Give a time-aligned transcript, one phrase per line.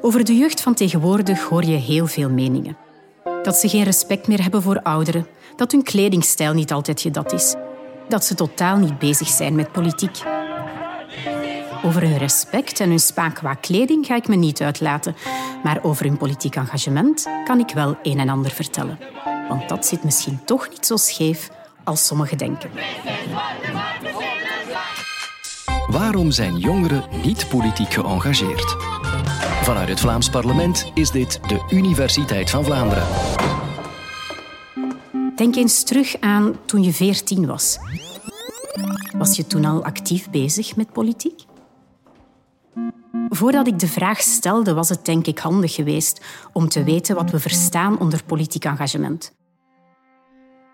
[0.00, 2.76] Over de jeugd van tegenwoordig hoor je heel veel meningen.
[3.42, 7.32] Dat ze geen respect meer hebben voor ouderen, dat hun kledingstijl niet altijd je dat
[7.32, 7.54] is,
[8.08, 10.22] dat ze totaal niet bezig zijn met politiek.
[11.84, 15.16] Over hun respect en hun spaak qua kleding ga ik me niet uitlaten,
[15.62, 18.98] maar over hun politiek engagement kan ik wel een en ander vertellen.
[19.48, 21.50] Want dat zit misschien toch niet zo scheef
[21.84, 22.70] als sommigen denken.
[25.92, 28.76] Waarom zijn jongeren niet politiek geëngageerd?
[29.62, 33.06] Vanuit het Vlaams parlement is dit de Universiteit van Vlaanderen.
[35.36, 37.78] Denk eens terug aan toen je veertien was.
[39.16, 41.44] Was je toen al actief bezig met politiek?
[43.28, 47.30] Voordat ik de vraag stelde, was het denk ik handig geweest om te weten wat
[47.30, 49.32] we verstaan onder politiek engagement.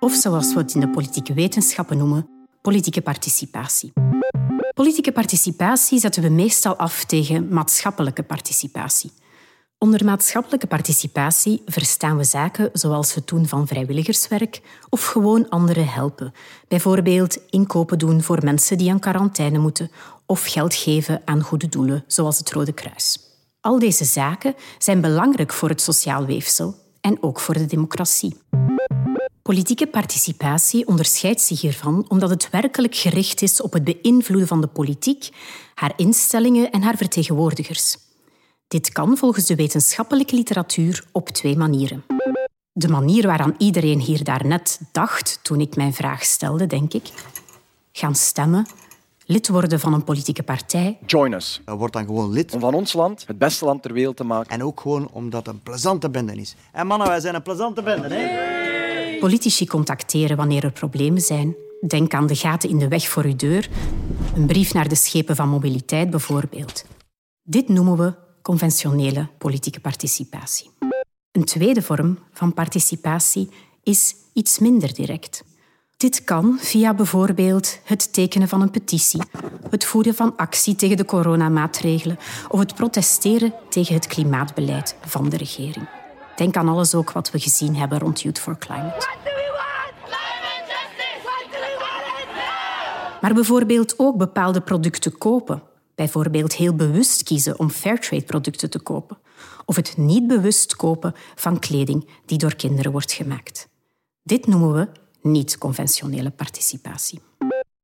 [0.01, 2.29] Of zoals we het in de politieke wetenschappen noemen,
[2.63, 3.93] politieke participatie.
[4.79, 9.13] Politieke participatie zetten we meestal af tegen maatschappelijke participatie.
[9.79, 16.33] Onder maatschappelijke participatie verstaan we zaken zoals het doen van vrijwilligerswerk of gewoon anderen helpen.
[16.69, 19.91] Bijvoorbeeld inkopen doen voor mensen die aan quarantaine moeten
[20.27, 23.19] of geld geven aan goede doelen, zoals het Rode Kruis.
[23.61, 28.37] Al deze zaken zijn belangrijk voor het sociaal weefsel en ook voor de democratie.
[29.49, 34.67] Politieke participatie onderscheidt zich hiervan omdat het werkelijk gericht is op het beïnvloeden van de
[34.67, 35.29] politiek,
[35.75, 37.97] haar instellingen en haar vertegenwoordigers.
[38.67, 42.05] Dit kan volgens de wetenschappelijke literatuur op twee manieren.
[42.73, 47.11] De manier waaraan iedereen hier daarnet dacht toen ik mijn vraag stelde, denk ik.
[47.93, 48.67] Gaan stemmen,
[49.27, 50.99] lid worden van een politieke partij.
[51.07, 51.61] Join us.
[51.65, 52.55] Word dan gewoon lid.
[52.55, 54.51] Om van ons land het beste land ter wereld te maken.
[54.51, 56.55] En ook gewoon omdat het een plezante bende is.
[56.73, 58.58] En mannen, wij zijn een plezante bende, hè?
[59.19, 61.57] Politici contacteren wanneer er problemen zijn.
[61.87, 63.69] Denk aan de gaten in de weg voor uw deur.
[64.35, 66.85] Een brief naar de schepen van mobiliteit bijvoorbeeld.
[67.43, 70.71] Dit noemen we conventionele politieke participatie.
[71.33, 73.49] Een tweede vorm van participatie
[73.83, 75.45] is iets minder direct.
[75.97, 79.23] Dit kan via bijvoorbeeld het tekenen van een petitie,
[79.71, 85.37] het voeren van actie tegen de coronamaatregelen of het protesteren tegen het klimaatbeleid van de
[85.37, 85.98] regering.
[86.39, 89.07] Denk aan alles ook wat we gezien hebben rond Youth for Climate.
[93.21, 95.63] Maar bijvoorbeeld ook bepaalde producten kopen.
[95.95, 99.19] Bijvoorbeeld heel bewust kiezen om fairtrade producten te kopen.
[99.65, 103.69] Of het niet bewust kopen van kleding die door kinderen wordt gemaakt.
[104.23, 104.89] Dit noemen we
[105.29, 107.21] niet-conventionele participatie.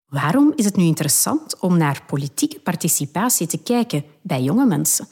[0.07, 5.09] Waarom is het nu interessant om naar politieke participatie te kijken bij jonge mensen?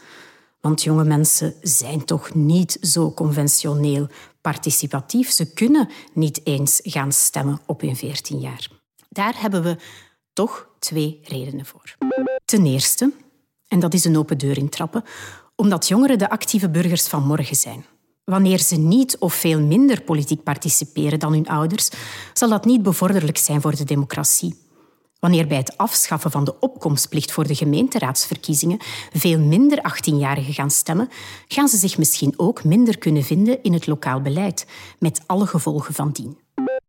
[0.62, 4.06] Want jonge mensen zijn toch niet zo conventioneel
[4.40, 5.30] participatief.
[5.30, 8.68] Ze kunnen niet eens gaan stemmen op hun 14 jaar.
[9.08, 9.76] Daar hebben we
[10.32, 11.96] toch twee redenen voor.
[12.44, 13.12] Ten eerste,
[13.68, 15.04] en dat is een open deur intrappen,
[15.56, 17.84] omdat jongeren de actieve burgers van morgen zijn.
[18.24, 21.90] Wanneer ze niet of veel minder politiek participeren dan hun ouders,
[22.32, 24.56] zal dat niet bevorderlijk zijn voor de democratie.
[25.22, 28.78] Wanneer bij het afschaffen van de opkomstplicht voor de gemeenteraadsverkiezingen
[29.12, 31.08] veel minder 18-jarigen gaan stemmen,
[31.48, 34.66] gaan ze zich misschien ook minder kunnen vinden in het lokaal beleid,
[34.98, 36.38] met alle gevolgen van dien.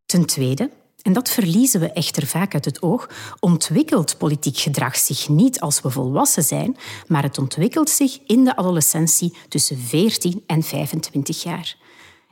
[0.05, 0.69] Ten tweede,
[1.01, 5.81] en dat verliezen we echter vaak uit het oog, ontwikkelt politiek gedrag zich niet als
[5.81, 6.77] we volwassen zijn,
[7.07, 11.75] maar het ontwikkelt zich in de adolescentie tussen 14 en 25 jaar.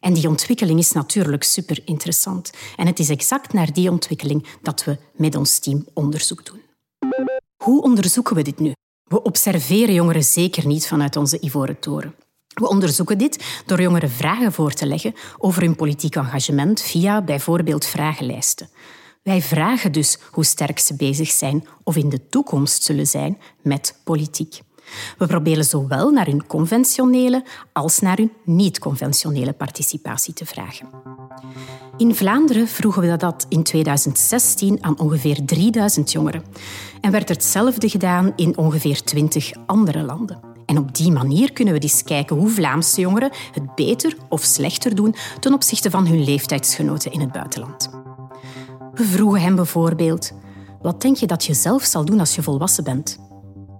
[0.01, 2.51] En die ontwikkeling is natuurlijk super interessant.
[2.75, 6.61] En het is exact naar die ontwikkeling dat we met ons team onderzoek doen.
[7.63, 8.73] Hoe onderzoeken we dit nu?
[9.03, 12.15] We observeren jongeren zeker niet vanuit onze ivoren toren.
[12.47, 17.85] We onderzoeken dit door jongeren vragen voor te leggen over hun politiek engagement via bijvoorbeeld
[17.85, 18.69] vragenlijsten.
[19.23, 23.99] Wij vragen dus hoe sterk ze bezig zijn of in de toekomst zullen zijn met
[24.03, 24.61] politiek.
[25.17, 27.43] We proberen zowel naar hun conventionele
[27.73, 30.87] als naar hun niet-conventionele participatie te vragen.
[31.97, 36.43] In Vlaanderen vroegen we dat in 2016 aan ongeveer 3000 jongeren
[37.01, 40.39] en werd hetzelfde gedaan in ongeveer 20 andere landen.
[40.65, 44.95] En op die manier kunnen we eens kijken hoe Vlaamse jongeren het beter of slechter
[44.95, 47.89] doen ten opzichte van hun leeftijdsgenoten in het buitenland.
[48.93, 50.31] We vroegen hem bijvoorbeeld:
[50.81, 53.19] wat denk je dat je zelf zal doen als je volwassen bent?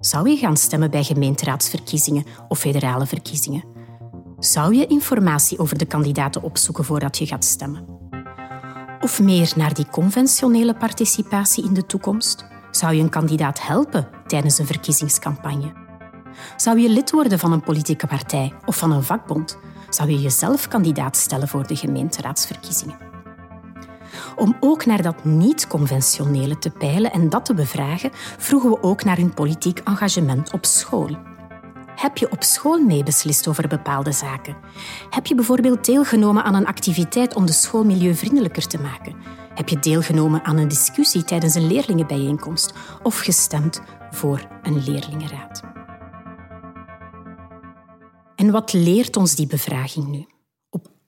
[0.02, 3.64] Zou je gaan stemmen bij gemeenteraadsverkiezingen of federale verkiezingen?
[4.40, 7.86] Zou je informatie over de kandidaten opzoeken voordat je gaat stemmen?
[9.02, 12.46] Of meer naar die conventionele participatie in de toekomst?
[12.72, 15.74] Zou je een kandidaat helpen tijdens een verkiezingscampagne?
[16.56, 19.58] Zou je lid worden van een politieke partij of van een vakbond?
[19.90, 23.11] Zou je jezelf kandidaat stellen voor de gemeenteraadsverkiezingen?
[24.36, 29.18] Om ook naar dat niet-conventionele te peilen en dat te bevragen, vroegen we ook naar
[29.18, 31.18] hun politiek engagement op school.
[31.96, 34.58] Heb je op school meebeslist over bepaalde zaken?
[35.10, 39.16] Heb je bijvoorbeeld deelgenomen aan een activiteit om de school milieuvriendelijker te maken?
[39.54, 43.82] Heb je deelgenomen aan een discussie tijdens een leerlingenbijeenkomst of gestemd
[44.12, 45.62] voor een leerlingenraad?
[48.36, 50.26] En wat leert ons die bevraging nu?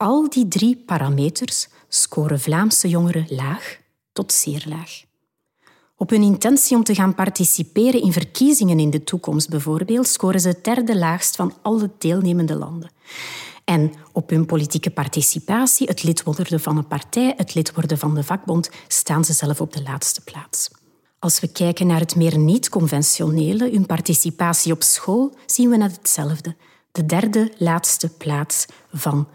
[0.04, 3.78] Al die drie parameters scoren Vlaamse jongeren laag
[4.12, 5.02] tot zeer laag.
[5.96, 10.48] Op hun intentie om te gaan participeren in verkiezingen in de toekomst bijvoorbeeld, scoren ze
[10.48, 12.90] het derde laagst van alle deelnemende landen.
[13.64, 18.14] En op hun politieke participatie, het lid worden van een partij, het lid worden van
[18.14, 20.70] de vakbond, staan ze zelf op de laatste plaats.
[21.18, 26.56] Als we kijken naar het meer niet-conventionele, hun participatie op school, zien we net hetzelfde.
[26.92, 29.28] De derde laatste plaats van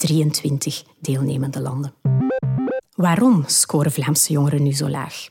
[0.00, 1.94] 23 deelnemende landen.
[2.94, 5.28] Waarom scoren Vlaamse jongeren nu zo laag?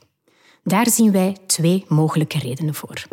[0.62, 3.06] Daar zien wij twee mogelijke redenen voor.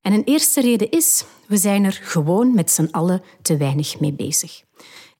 [0.00, 4.12] En een eerste reden is, we zijn er gewoon met z'n allen te weinig mee
[4.12, 4.62] bezig.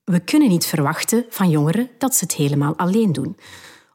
[0.03, 3.37] We kunnen niet verwachten van jongeren dat ze het helemaal alleen doen.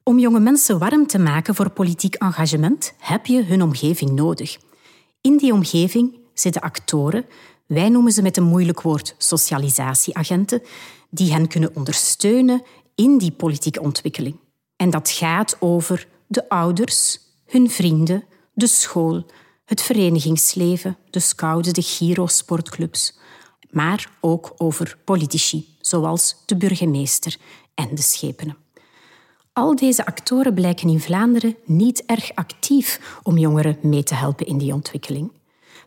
[0.03, 4.59] Om jonge mensen warm te maken voor politiek engagement heb je hun omgeving nodig.
[5.21, 7.27] In die omgeving zitten actoren,
[7.67, 10.63] wij noemen ze met een moeilijk woord socialisatieagenten,
[11.11, 12.63] die hen kunnen ondersteunen
[12.95, 14.37] in die politieke ontwikkeling.
[14.77, 19.27] En dat gaat over de ouders, hun vrienden, de school,
[19.65, 23.19] het verenigingsleven, de scouts, de Giro-sportclubs,
[23.71, 27.37] maar ook over politici, zoals de burgemeester
[27.75, 28.57] en de schepenen.
[29.53, 34.59] Al deze actoren blijken in Vlaanderen niet erg actief om jongeren mee te helpen in
[34.59, 35.31] die ontwikkeling.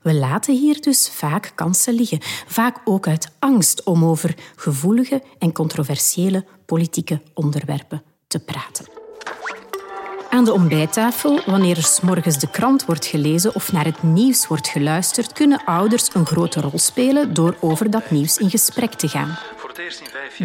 [0.02, 5.52] We laten hier dus vaak kansen liggen, vaak ook uit angst om over gevoelige en
[5.52, 8.86] controversiële politieke onderwerpen te praten.
[10.30, 14.48] Aan de ontbijttafel, wanneer er s morgens de krant wordt gelezen of naar het nieuws
[14.48, 19.08] wordt geluisterd, kunnen ouders een grote rol spelen door over dat nieuws in gesprek te
[19.08, 19.38] gaan.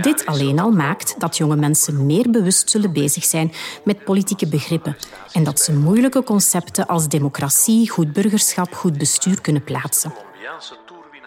[0.03, 3.53] Dit alleen al maakt dat jonge mensen meer bewust zullen bezig zijn
[3.85, 4.97] met politieke begrippen
[5.33, 10.15] en dat ze moeilijke concepten als democratie, goed burgerschap, goed bestuur kunnen plaatsen.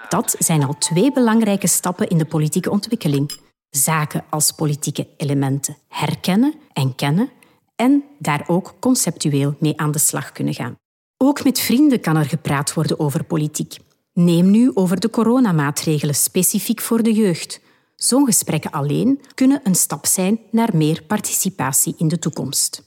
[0.10, 3.40] Dat zijn al twee belangrijke stappen in de politieke ontwikkeling.
[3.70, 7.30] Zaken als politieke elementen herkennen en kennen
[7.76, 10.76] en daar ook conceptueel mee aan de slag kunnen gaan.
[11.18, 13.78] Ook met vrienden kan er gepraat worden over politiek.
[14.14, 17.60] Neem nu over de coronamaatregelen specifiek voor de jeugd.
[17.98, 22.84] Zo'n gesprekken alleen kunnen een stap zijn naar meer participatie in de toekomst.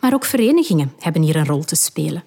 [0.00, 2.24] Maar ook verenigingen hebben hier een rol te spelen.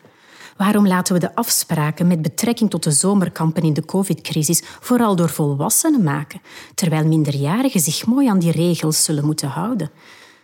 [0.57, 5.30] Waarom laten we de afspraken met betrekking tot de zomerkampen in de covid-crisis vooral door
[5.30, 6.42] volwassenen maken,
[6.75, 9.92] terwijl minderjarigen zich mooi aan die regels zullen moeten houden?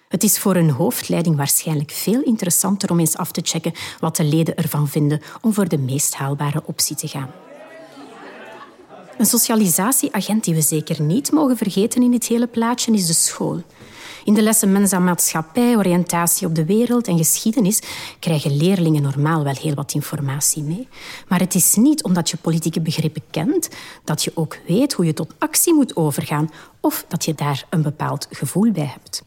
[0.08, 4.24] Het is voor een hoofdleiding waarschijnlijk veel interessanter om eens af te checken wat de
[4.24, 7.30] leden ervan vinden om voor de meest haalbare optie te gaan.
[9.22, 13.62] Een socialisatieagent die we zeker niet mogen vergeten in dit hele plaatje is de school.
[14.24, 17.82] In de lessen mens aan maatschappij, oriëntatie op de wereld en geschiedenis
[18.20, 20.88] krijgen leerlingen normaal wel heel wat informatie mee.
[21.28, 23.70] Maar het is niet omdat je politieke begrippen kent
[24.04, 27.82] dat je ook weet hoe je tot actie moet overgaan of dat je daar een
[27.82, 29.24] bepaald gevoel bij hebt.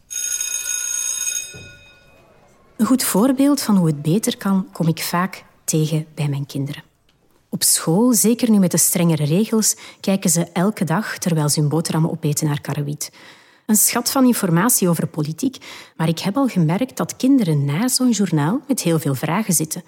[2.77, 6.94] Een goed voorbeeld van hoe het beter kan, kom ik vaak tegen bij mijn kinderen.
[7.55, 11.69] Op school, zeker nu met de strengere regels, kijken ze elke dag terwijl ze hun
[11.69, 13.13] boterhammen opeten naar karrewiet.
[13.67, 15.57] Een schat van informatie over politiek,
[15.97, 19.85] maar ik heb al gemerkt dat kinderen na zo'n journaal met heel veel vragen zitten.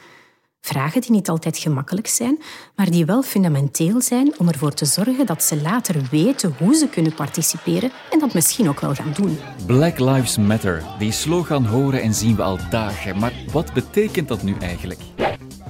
[0.61, 2.39] Vragen die niet altijd gemakkelijk zijn,
[2.77, 6.89] maar die wel fundamenteel zijn om ervoor te zorgen dat ze later weten hoe ze
[6.89, 9.39] kunnen participeren en dat misschien ook wel gaan doen.
[9.67, 10.83] Black Lives Matter.
[10.99, 13.19] Die slogan horen en zien we al dagen.
[13.19, 15.01] Maar wat betekent dat nu eigenlijk?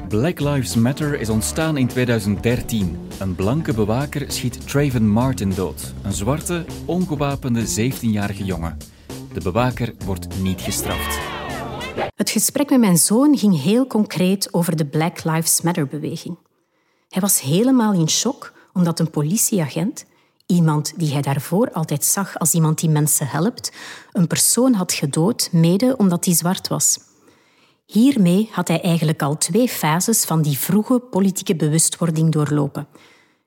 [0.08, 3.08] Black Lives Matter is ontstaan in 2013.
[3.18, 8.76] Een blanke bewaker schiet Traven Martin dood, een zwarte, ongewapende 17-jarige jongen.
[9.32, 11.18] De bewaker wordt niet gestraft.
[12.14, 16.38] Het gesprek met mijn zoon ging heel concreet over de Black Lives Matter-beweging.
[17.08, 20.04] Hij was helemaal in shock omdat een politieagent,
[20.46, 23.72] iemand die hij daarvoor altijd zag als iemand die mensen helpt,
[24.12, 26.98] een persoon had gedood mede omdat hij zwart was.
[27.86, 32.86] Hiermee had hij eigenlijk al twee fases van die vroege politieke bewustwording doorlopen.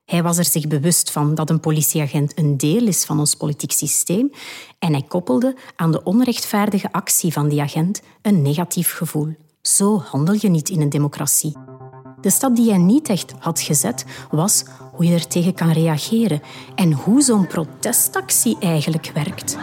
[0.04, 3.72] Hij was er zich bewust van dat een politieagent een deel is van ons politiek
[3.72, 4.30] systeem
[4.78, 9.34] en hij koppelde aan de onrechtvaardige actie van die agent een negatief gevoel.
[9.62, 11.56] Zo handel je niet in een democratie.
[12.20, 16.42] De stap die hij niet echt had gezet was hoe je er tegen kan reageren
[16.74, 19.56] en hoe zo'n protestactie eigenlijk werkt.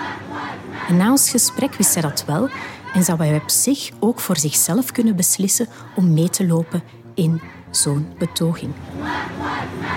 [0.91, 2.49] Na ons gesprek wist hij dat wel
[2.93, 7.41] en zou hij op zich ook voor zichzelf kunnen beslissen om mee te lopen in
[7.71, 8.73] zo'n betoging.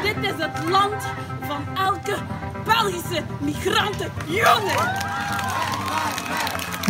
[0.02, 1.02] Dit is het land
[1.40, 2.16] van elke
[2.64, 5.08] Belgische migrantenjongen.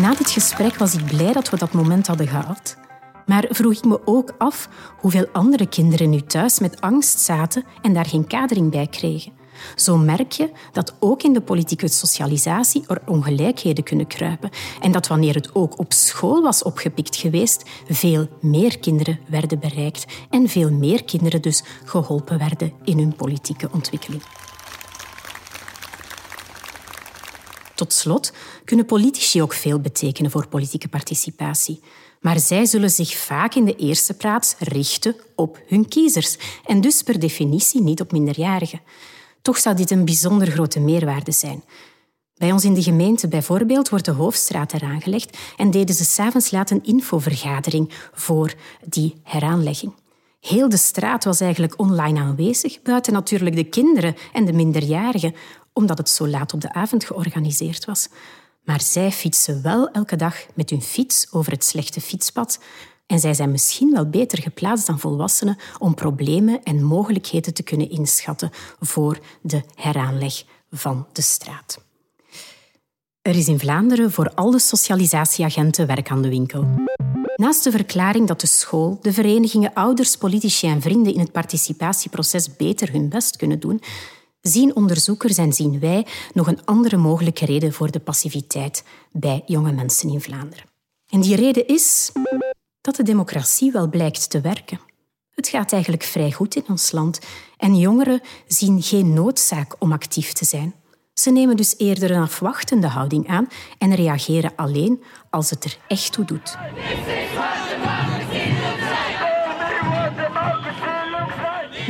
[0.00, 2.76] Na dit gesprek was ik blij dat we dat moment hadden gehad.
[3.26, 7.92] Maar vroeg ik me ook af hoeveel andere kinderen nu thuis met angst zaten en
[7.92, 9.39] daar geen kadering bij kregen.
[9.76, 14.50] Zo merk je dat ook in de politieke socialisatie er ongelijkheden kunnen kruipen
[14.80, 20.04] en dat wanneer het ook op school was opgepikt geweest, veel meer kinderen werden bereikt
[20.30, 24.22] en veel meer kinderen dus geholpen werden in hun politieke ontwikkeling.
[27.74, 28.32] Tot slot
[28.64, 31.80] kunnen politici ook veel betekenen voor politieke participatie.
[32.20, 37.02] Maar zij zullen zich vaak in de eerste plaats richten op hun kiezers en dus
[37.02, 38.80] per definitie niet op minderjarigen.
[39.42, 41.64] Toch zou dit een bijzonder grote meerwaarde zijn.
[42.34, 46.50] Bij ons in de gemeente bijvoorbeeld wordt de Hoofdstraat eraan gelegd en deden ze s'avonds
[46.50, 48.54] laat een infovergadering voor
[48.86, 49.92] die heraanlegging.
[50.40, 55.34] Heel de straat was eigenlijk online aanwezig, buiten natuurlijk de kinderen en de minderjarigen,
[55.72, 58.08] omdat het zo laat op de avond georganiseerd was.
[58.64, 62.58] Maar zij fietsen wel elke dag met hun fiets over het slechte fietspad
[63.10, 67.90] en zij zijn misschien wel beter geplaatst dan volwassenen om problemen en mogelijkheden te kunnen
[67.90, 68.50] inschatten
[68.80, 71.84] voor de heraanleg van de straat.
[73.22, 76.68] Er is in Vlaanderen voor alle socialisatieagenten werk aan de winkel.
[77.36, 82.56] Naast de verklaring dat de school, de verenigingen, ouders, politici en vrienden in het participatieproces
[82.56, 83.82] beter hun best kunnen doen,
[84.40, 89.72] zien onderzoekers en zien wij nog een andere mogelijke reden voor de passiviteit bij jonge
[89.72, 90.64] mensen in Vlaanderen.
[91.10, 92.12] En die reden is
[92.80, 94.80] dat de democratie wel blijkt te werken.
[95.30, 97.18] Het gaat eigenlijk vrij goed in ons land
[97.56, 100.74] en jongeren zien geen noodzaak om actief te zijn.
[101.14, 106.12] Ze nemen dus eerder een afwachtende houding aan en reageren alleen als het er echt
[106.12, 106.56] toe doet.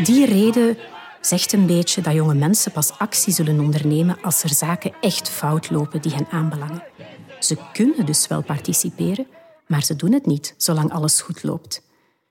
[0.05, 0.79] Die reden
[1.21, 5.71] zegt een beetje dat jonge mensen pas actie zullen ondernemen als er zaken echt fout
[5.71, 6.83] lopen die hen aanbelangen.
[7.39, 9.27] Ze kunnen dus wel participeren,
[9.71, 11.83] maar ze doen het niet zolang alles goed loopt.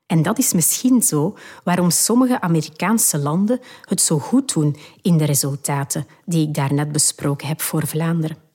[0.05, 5.25] En dat is misschien zo waarom sommige Amerikaanse landen het zo goed doen in de
[5.25, 8.48] resultaten die ik daarnet besproken heb voor Vlaanderen.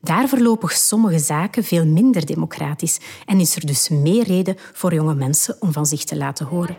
[0.00, 5.14] Daar verlopen sommige zaken veel minder democratisch en is er dus meer reden voor jonge
[5.14, 6.76] mensen om van zich te laten horen.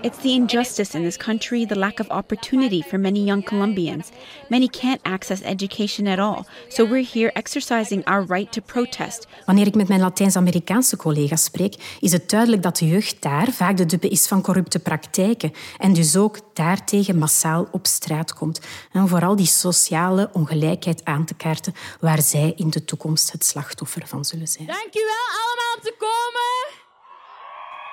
[0.00, 4.08] It's the injustice in this country, the lack of opportunity for many young Colombians.
[4.48, 9.26] Many can't access education at all, so we're here exercising our right to protest.
[9.46, 13.76] Wanneer ik met mijn Latijns-Amerikaanse collega's spreek, is het duidelijk dat de jeugd daar vaak
[13.76, 18.60] de dupe is van corrupte praktijken en dus ook daartegen massaal op straat komt.
[18.92, 24.06] En vooral die sociale ongelijkheid aan te kaarten waar zij in de toekomst het slachtoffer
[24.06, 24.66] van zullen zijn.
[24.66, 26.80] Dank u wel allemaal om te komen.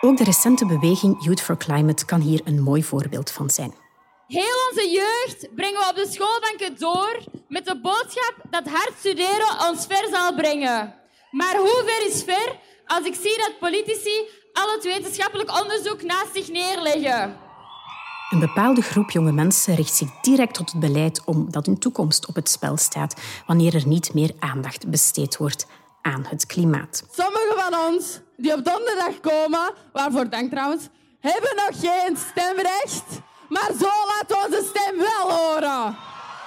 [0.01, 3.73] Ook de recente beweging Youth for Climate kan hier een mooi voorbeeld van zijn.
[4.27, 9.67] Heel onze jeugd brengen we op de schoolbanken door met de boodschap dat hard studeren
[9.69, 10.95] ons ver zal brengen.
[11.31, 12.55] Maar hoe ver is ver
[12.85, 17.48] als ik zie dat politici al het wetenschappelijk onderzoek naast zich neerleggen?
[18.29, 22.35] Een bepaalde groep jonge mensen richt zich direct tot het beleid omdat hun toekomst op
[22.35, 25.67] het spel staat wanneer er niet meer aandacht besteed wordt
[26.01, 27.03] aan het klimaat.
[27.11, 30.87] Sommigen van ons die op donderdag komen, waarvoor dank trouwens,
[31.19, 33.21] hebben nog geen stemrecht.
[33.49, 35.95] Maar zo laten onze stem wel horen.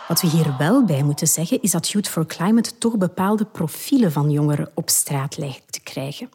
[0.08, 4.12] Wat we hier wel bij moeten zeggen is dat Youth for Climate toch bepaalde profielen
[4.12, 6.30] van jongeren op straat lijkt te krijgen.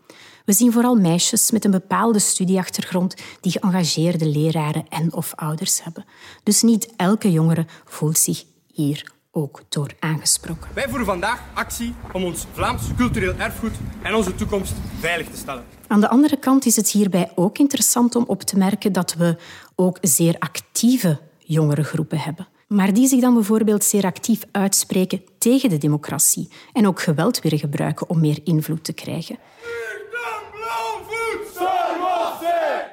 [0.48, 6.06] We zien vooral meisjes met een bepaalde studieachtergrond die geëngageerde leraren en of ouders hebben.
[6.44, 10.70] Dus niet elke jongere voelt zich hier ook door aangesproken.
[10.74, 15.64] Wij voeren vandaag actie om ons Vlaams cultureel erfgoed en onze toekomst veilig te stellen.
[15.88, 19.38] Aan de andere kant is het hierbij ook interessant om op te merken dat we
[19.76, 22.48] ook zeer actieve jongere groepen hebben.
[22.68, 27.60] Maar die zich dan bijvoorbeeld zeer actief uitspreken tegen de democratie en ook geweld willen
[27.60, 29.38] gebruiken om meer invloed te krijgen.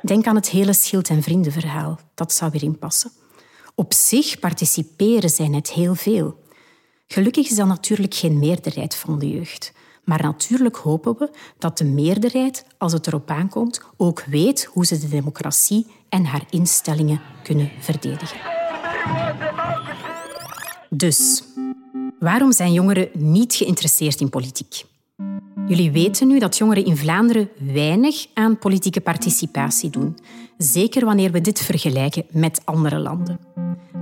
[0.07, 1.99] Denk aan het hele Schild- en Vriendenverhaal.
[2.15, 3.11] Dat zou weer inpassen.
[3.75, 6.43] Op zich participeren zij net heel veel.
[7.07, 9.73] Gelukkig is dat natuurlijk geen meerderheid van de jeugd.
[10.05, 14.99] Maar natuurlijk hopen we dat de meerderheid, als het erop aankomt, ook weet hoe ze
[14.99, 18.41] de democratie en haar instellingen kunnen verdedigen.
[20.91, 21.45] Dus,
[22.19, 24.85] waarom zijn jongeren niet geïnteresseerd in politiek?
[25.67, 30.19] Jullie weten nu dat jongeren in Vlaanderen weinig aan politieke participatie doen.
[30.59, 33.39] Zeker wanneer we dit vergelijken met andere landen.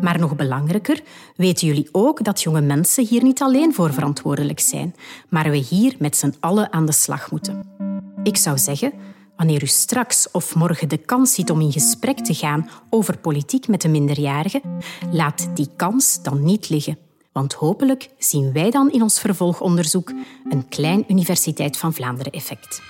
[0.01, 1.01] Maar nog belangrijker,
[1.37, 4.95] weten jullie ook dat jonge mensen hier niet alleen voor verantwoordelijk zijn,
[5.29, 7.63] maar we hier met z'n allen aan de slag moeten.
[8.23, 8.93] Ik zou zeggen,
[9.37, 13.69] Wanneer u straks of morgen de kans ziet om in gesprek te gaan over politiek
[13.69, 14.63] met de minderjarigen,
[15.11, 16.99] laat die kans dan niet liggen.
[17.33, 20.13] Want hopelijk zien wij dan in ons vervolgonderzoek
[20.51, 22.83] een klein Universiteit van Vlaanderen effect.